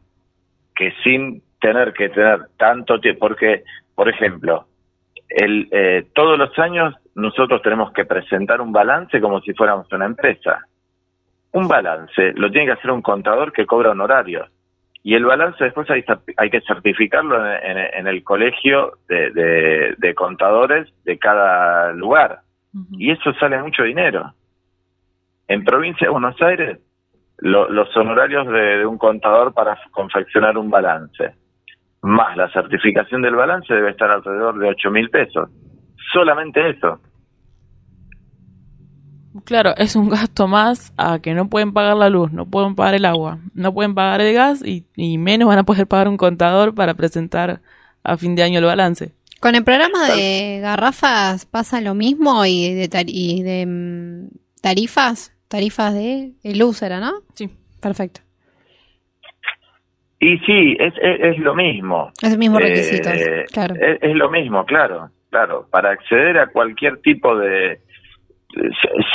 que 0.75 0.93
sin 1.03 1.43
tener 1.61 1.93
que 1.93 2.09
tener 2.09 2.49
tanto 2.59 3.01
tiempo, 3.01 3.29
porque, 3.29 3.63
por 3.95 4.09
ejemplo, 4.09 4.67
el, 5.29 5.69
eh, 5.71 6.07
todos 6.15 6.39
los 6.39 6.57
años 6.59 6.95
nosotros 7.15 7.63
tenemos 7.63 7.93
que 7.93 8.05
presentar 8.05 8.61
un 8.61 8.73
balance 8.73 9.21
como 9.21 9.41
si 9.41 9.55
fuéramos 9.55 9.91
una 9.93 10.07
empresa. 10.07 10.61
Un 11.53 11.69
balance 11.69 12.33
lo 12.35 12.51
tiene 12.51 12.67
que 12.67 12.73
hacer 12.73 12.91
un 12.91 13.03
contador 13.03 13.53
que 13.53 13.65
cobra 13.65 13.91
honorarios. 13.91 14.51
Y 15.03 15.15
el 15.15 15.25
balance 15.25 15.63
después 15.63 15.89
hay, 15.89 16.05
hay 16.37 16.51
que 16.51 16.61
certificarlo 16.63 17.37
en, 17.47 18.09
el 18.09 18.25
colegio 18.25 18.99
de, 19.09 19.95
de, 19.97 20.15
contadores 20.15 20.93
de 21.05 21.17
cada 21.17 21.93
lugar. 21.93 22.41
Y 22.99 23.13
eso 23.13 23.33
sale 23.35 23.63
mucho 23.63 23.85
dinero. 23.85 24.35
En 25.49 25.65
provincia 25.65 26.07
de 26.07 26.12
Buenos 26.12 26.41
Aires, 26.43 26.79
los 27.38 27.97
honorarios 27.97 28.47
de, 28.49 28.87
un 28.87 28.99
contador 28.99 29.53
para 29.53 29.79
confeccionar 29.91 30.57
un 30.59 30.71
balance, 30.71 31.35
más 32.03 32.37
la 32.37 32.50
certificación 32.53 33.23
del 33.23 33.35
balance 33.35 33.73
debe 33.73 33.91
estar 33.91 34.11
alrededor 34.11 34.59
de 34.59 34.69
8 34.69 34.91
mil 34.91 35.11
pesos. 35.11 35.50
Solamente 36.12 36.71
eso. 36.71 37.00
Claro, 39.45 39.75
es 39.76 39.97
un 39.97 40.09
gasto 40.09 40.49
más 40.49 40.93
a 40.97 41.19
que 41.19 41.35
no 41.35 41.49
pueden 41.49 41.73
pagar 41.73 41.97
la 41.97 42.09
luz, 42.09 42.33
no 42.33 42.47
pueden 42.47 42.75
pagar 42.75 42.95
el 42.95 43.05
agua, 43.05 43.38
no 43.55 43.75
pueden 43.75 43.95
pagar 43.95 44.21
el 44.23 44.35
gas 44.35 44.62
y, 44.65 44.87
menos 45.19 45.49
van 45.49 45.59
a 45.59 45.65
poder 45.65 45.87
pagar 45.87 46.09
un 46.09 46.17
contador 46.17 46.75
para 46.75 46.95
presentar 46.95 47.61
a 48.03 48.17
fin 48.17 48.35
de 48.35 48.43
año 48.43 48.61
el 48.61 48.65
balance. 48.65 49.12
Con 49.41 49.55
el 49.55 49.62
programa 49.62 50.07
de 50.07 50.61
garrafas 50.62 51.45
pasa 51.45 51.83
lo 51.83 51.95
mismo 51.95 52.47
y 52.47 52.73
de, 52.73 53.05
y 53.07 53.43
de 53.43 53.67
mm, 53.67 54.29
tarifas 54.62 55.36
tarifas 55.49 55.95
de 55.95 56.33
luz 56.45 56.83
era, 56.83 57.00
¿no? 57.00 57.12
Sí. 57.35 57.50
Perfecto. 57.81 58.21
Y 60.19 60.39
sí, 60.39 60.76
es, 60.80 60.95
es, 61.00 61.39
lo 61.39 61.54
mismo. 61.54 62.11
Es 62.23 62.32
el 62.32 62.39
mismo 62.39 62.59
requisito, 62.59 63.11
eh, 63.11 63.45
claro. 63.52 63.75
Es, 63.78 64.15
lo 64.17 64.30
mismo, 64.30 64.65
claro, 64.65 65.11
claro. 65.30 65.69
Para 65.71 65.91
acceder 65.91 66.39
a 66.39 66.47
cualquier 66.47 67.00
tipo 67.02 67.37
de, 67.37 67.80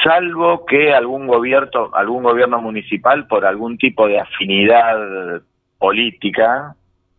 salvo 0.04 0.66
que 0.66 0.94
algún 0.94 1.28
gobierno, 1.28 1.90
algún 1.94 2.24
gobierno 2.24 2.62
municipal 2.62 3.28
por 3.28 3.46
algún 3.46 3.78
tipo 3.78 4.08
de 4.08 4.20
afinidad 4.20 5.42
política 5.80 6.76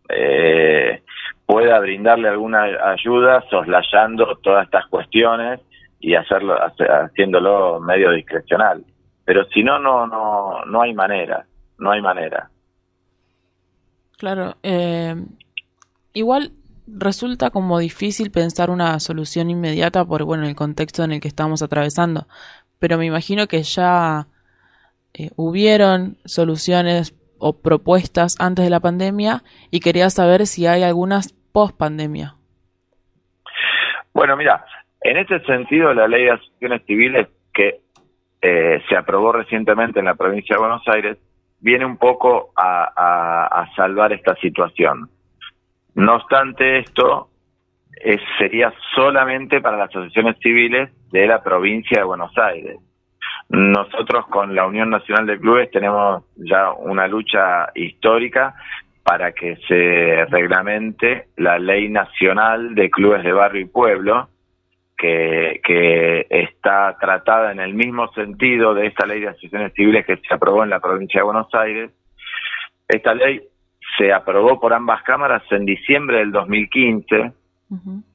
eh, 0.07 1.01
pueda 1.45 1.77
brindarle 1.79 2.29
alguna 2.29 2.63
ayuda 2.93 3.43
soslayando 3.49 4.37
todas 4.41 4.65
estas 4.65 4.87
cuestiones 4.87 5.59
y 5.99 6.15
hacerlo 6.15 6.55
haciéndolo 6.57 7.81
medio 7.81 8.11
discrecional 8.11 8.83
pero 9.25 9.45
si 9.45 9.63
no, 9.63 9.79
no, 9.79 10.07
no, 10.07 10.65
no 10.65 10.81
hay 10.81 10.93
manera, 10.93 11.45
no 11.77 11.91
hay 11.91 12.01
manera. 12.01 12.49
Claro, 14.17 14.55
eh, 14.63 15.15
igual 16.13 16.51
resulta 16.87 17.49
como 17.49 17.79
difícil 17.79 18.31
pensar 18.31 18.69
una 18.69 18.99
solución 18.99 19.49
inmediata 19.49 20.05
por 20.05 20.23
bueno 20.23 20.47
el 20.47 20.55
contexto 20.55 21.03
en 21.03 21.13
el 21.13 21.21
que 21.21 21.27
estamos 21.27 21.61
atravesando, 21.61 22.27
pero 22.79 22.97
me 22.97 23.05
imagino 23.05 23.47
que 23.47 23.63
ya 23.63 24.27
eh, 25.13 25.29
hubieron 25.35 26.17
soluciones 26.25 27.15
o 27.37 27.61
propuestas 27.61 28.35
antes 28.39 28.65
de 28.65 28.71
la 28.71 28.79
pandemia 28.79 29.43
y 29.71 29.79
quería 29.79 30.09
saber 30.09 30.47
si 30.47 30.65
hay 30.65 30.83
algunas 30.83 31.33
post 31.51 31.77
pandemia. 31.77 32.35
Bueno, 34.13 34.35
mira, 34.37 34.65
en 35.01 35.17
este 35.17 35.39
sentido 35.45 35.93
la 35.93 36.07
ley 36.07 36.25
de 36.25 36.31
asociaciones 36.31 36.81
civiles 36.85 37.27
que 37.53 37.82
se 38.87 38.95
aprobó 38.95 39.31
recientemente 39.31 39.99
en 39.99 40.05
la 40.05 40.15
provincia 40.15 40.55
de 40.55 40.61
Buenos 40.61 40.87
Aires, 40.87 41.17
viene 41.59 41.85
un 41.85 41.97
poco 41.97 42.51
a, 42.55 43.65
salvar 43.75 44.13
esta 44.13 44.35
situación. 44.35 45.09
No 45.95 46.15
obstante 46.15 46.79
esto, 46.79 47.29
sería 48.37 48.73
solamente 48.95 49.61
para 49.61 49.77
las 49.77 49.89
asociaciones 49.89 50.37
civiles 50.39 50.89
de 51.11 51.25
la 51.25 51.41
provincia 51.41 51.99
de 51.99 52.03
Buenos 52.03 52.37
Aires. 52.37 52.77
Nosotros 53.49 54.27
con 54.27 54.55
la 54.55 54.65
Unión 54.65 54.89
Nacional 54.89 55.25
de 55.25 55.39
Clubes 55.39 55.71
tenemos 55.71 56.23
ya 56.35 56.71
una 56.73 57.07
lucha 57.07 57.69
histórica 57.75 58.55
para 59.03 59.33
que 59.33 59.57
se 59.67 60.25
reglamente 60.25 61.27
la 61.37 61.59
ley 61.59 61.89
nacional 61.89 62.73
de 62.73 62.89
clubes 62.89 63.23
de 63.23 63.33
barrio 63.33 63.61
y 63.61 63.65
pueblo, 63.65 64.29
que, 65.03 66.25
está 66.29 66.97
tratada 66.99 67.51
en 67.51 67.59
el 67.59 67.73
mismo 67.73 68.07
sentido 68.13 68.73
de 68.73 68.87
esta 68.87 69.05
ley 69.05 69.21
de 69.21 69.29
asociaciones 69.29 69.73
civiles 69.73 70.05
que 70.05 70.17
se 70.17 70.33
aprobó 70.33 70.63
en 70.63 70.69
la 70.69 70.79
provincia 70.79 71.19
de 71.19 71.25
Buenos 71.25 71.53
Aires. 71.53 71.91
Esta 72.87 73.13
ley 73.13 73.41
se 73.97 74.13
aprobó 74.13 74.59
por 74.59 74.73
ambas 74.73 75.03
cámaras 75.03 75.43
en 75.51 75.65
diciembre 75.65 76.17
del 76.17 76.31
2015, 76.31 77.33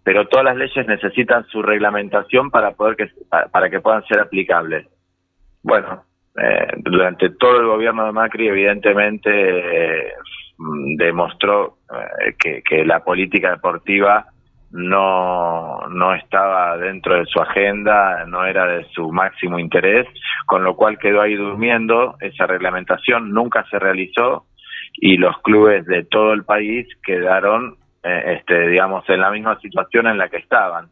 pero 0.02 0.28
todas 0.28 0.44
las 0.44 0.56
leyes 0.56 0.86
necesitan 0.86 1.44
su 1.46 1.62
reglamentación 1.62 2.50
para 2.50 2.72
poder 2.72 2.96
que 2.96 3.08
para 3.50 3.68
que 3.68 3.80
puedan 3.80 4.04
ser 4.04 4.20
aplicables. 4.20 4.86
Bueno, 5.62 6.04
eh, 6.40 6.68
durante 6.78 7.30
todo 7.30 7.60
el 7.60 7.66
gobierno 7.66 8.06
de 8.06 8.12
Macri, 8.12 8.48
evidentemente 8.48 9.30
eh, 9.30 10.12
demostró 10.96 11.78
eh, 11.90 12.34
que, 12.38 12.62
que 12.62 12.84
la 12.84 13.00
política 13.02 13.50
deportiva 13.50 14.26
no, 14.70 15.78
no 15.88 16.14
estaba 16.14 16.76
dentro 16.76 17.16
de 17.16 17.24
su 17.26 17.40
agenda, 17.40 18.24
no 18.26 18.44
era 18.44 18.66
de 18.66 18.84
su 18.90 19.10
máximo 19.10 19.58
interés, 19.58 20.06
con 20.46 20.62
lo 20.62 20.76
cual 20.76 20.98
quedó 20.98 21.22
ahí 21.22 21.34
durmiendo, 21.34 22.16
esa 22.20 22.46
reglamentación 22.46 23.30
nunca 23.32 23.64
se 23.70 23.78
realizó 23.78 24.44
y 24.94 25.16
los 25.16 25.36
clubes 25.42 25.86
de 25.86 26.04
todo 26.04 26.32
el 26.32 26.44
país 26.44 26.86
quedaron, 27.04 27.76
eh, 28.02 28.38
este, 28.38 28.68
digamos, 28.68 29.08
en 29.08 29.20
la 29.20 29.30
misma 29.30 29.58
situación 29.60 30.06
en 30.06 30.18
la 30.18 30.28
que 30.28 30.38
estaban. 30.38 30.88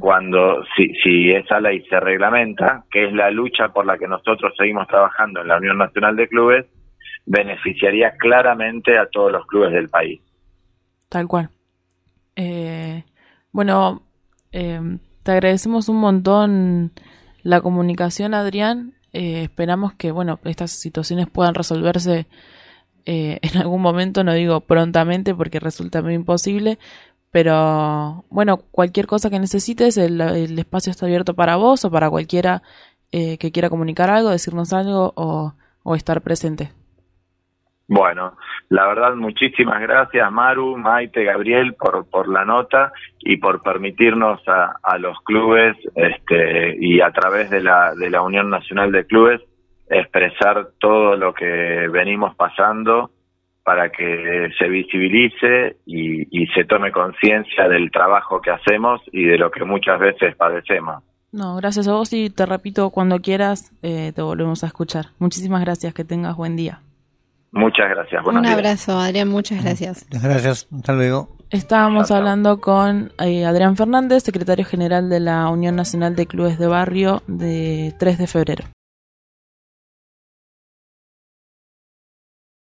Cuando, 0.00 0.64
si, 0.76 0.88
si 0.94 1.30
esa 1.30 1.60
ley 1.60 1.84
se 1.88 2.00
reglamenta, 2.00 2.82
que 2.90 3.04
es 3.06 3.12
la 3.12 3.30
lucha 3.30 3.68
por 3.68 3.86
la 3.86 3.98
que 3.98 4.08
nosotros 4.08 4.52
seguimos 4.58 4.88
trabajando 4.88 5.42
en 5.42 5.46
la 5.46 5.58
Unión 5.58 5.78
Nacional 5.78 6.16
de 6.16 6.26
Clubes, 6.26 6.66
beneficiaría 7.24 8.16
claramente 8.18 8.98
a 8.98 9.06
todos 9.06 9.30
los 9.30 9.46
clubes 9.46 9.70
del 9.70 9.88
país. 9.88 10.20
Tal 11.08 11.28
cual. 11.28 11.50
Eh, 12.42 13.04
bueno, 13.52 14.02
eh, 14.52 14.80
te 15.22 15.32
agradecemos 15.32 15.90
un 15.90 15.96
montón 15.96 16.92
la 17.42 17.60
comunicación, 17.60 18.32
Adrián. 18.32 18.94
Eh, 19.12 19.42
esperamos 19.42 19.92
que, 19.94 20.10
bueno, 20.10 20.40
estas 20.44 20.70
situaciones 20.70 21.28
puedan 21.28 21.54
resolverse 21.54 22.26
en 23.06 23.58
algún 23.58 23.82
momento, 23.82 24.22
no 24.22 24.34
digo 24.34 24.60
prontamente 24.60 25.34
porque 25.34 25.58
resulta 25.58 26.00
muy 26.00 26.14
imposible, 26.14 26.78
pero 27.32 28.24
bueno, 28.30 28.58
cualquier 28.70 29.06
cosa 29.08 29.30
que 29.30 29.40
necesites, 29.40 29.96
el, 29.96 30.20
espacio 30.58 30.92
está 30.92 31.06
abierto 31.06 31.34
para 31.34 31.56
vos 31.56 31.84
o 31.84 31.90
para 31.90 32.08
cualquiera 32.08 32.62
que 33.10 33.50
quiera 33.52 33.70
comunicar 33.70 34.10
algo, 34.10 34.30
decirnos 34.30 34.72
algo 34.72 35.12
o 35.16 35.96
estar 35.96 36.20
presente. 36.22 36.70
Bueno, 37.92 38.36
la 38.68 38.86
verdad, 38.86 39.16
muchísimas 39.16 39.80
gracias, 39.80 40.30
Maru, 40.30 40.76
Maite, 40.76 41.24
Gabriel, 41.24 41.74
por, 41.74 42.08
por 42.08 42.28
la 42.28 42.44
nota 42.44 42.92
y 43.18 43.36
por 43.38 43.62
permitirnos 43.62 44.40
a, 44.46 44.76
a 44.80 44.96
los 44.96 45.20
clubes 45.24 45.76
este, 45.96 46.76
y 46.78 47.00
a 47.00 47.10
través 47.10 47.50
de 47.50 47.60
la, 47.60 47.92
de 47.96 48.08
la 48.08 48.22
Unión 48.22 48.48
Nacional 48.48 48.92
de 48.92 49.06
Clubes 49.06 49.40
expresar 49.88 50.68
todo 50.78 51.16
lo 51.16 51.34
que 51.34 51.88
venimos 51.92 52.36
pasando 52.36 53.10
para 53.64 53.90
que 53.90 54.50
se 54.56 54.68
visibilice 54.68 55.78
y, 55.84 56.46
se 56.54 56.64
tome 56.64 56.92
conciencia 56.92 57.68
del 57.68 57.90
trabajo 57.90 58.40
que 58.40 58.50
hacemos 58.50 59.00
y 59.12 59.24
de 59.24 59.36
lo 59.36 59.50
que 59.50 59.64
muchas 59.64 59.98
veces 59.98 60.36
padecemos. 60.36 61.02
No, 61.32 61.56
gracias 61.56 61.88
a 61.88 61.92
vos 61.92 62.12
y 62.12 62.30
te 62.30 62.46
repito, 62.46 62.90
cuando 62.90 63.18
quieras 63.18 63.72
eh, 63.82 64.12
te 64.14 64.22
volvemos 64.22 64.62
a 64.62 64.68
escuchar. 64.68 65.06
Muchísimas 65.18 65.60
gracias, 65.60 65.92
que 65.92 66.04
tengas 66.04 66.36
buen 66.36 66.54
día. 66.54 66.82
Muchas 67.52 67.88
gracias. 67.90 68.22
Buenos 68.22 68.40
Un 68.40 68.46
días. 68.46 68.54
abrazo, 68.54 68.98
Adrián, 68.98 69.28
muchas 69.28 69.62
gracias. 69.64 70.06
Muchas 70.10 70.22
gracias. 70.22 70.68
Hasta 70.72 70.92
luego. 70.92 71.36
Estábamos 71.50 72.10
hablando 72.12 72.60
con 72.60 73.12
eh, 73.18 73.44
Adrián 73.44 73.76
Fernández, 73.76 74.22
secretario 74.22 74.64
general 74.64 75.08
de 75.08 75.18
la 75.18 75.48
Unión 75.48 75.74
Nacional 75.74 76.14
de 76.14 76.26
Clubes 76.26 76.58
de 76.60 76.68
Barrio 76.68 77.22
de 77.26 77.92
3 77.98 78.18
de 78.18 78.26
febrero. 78.28 78.64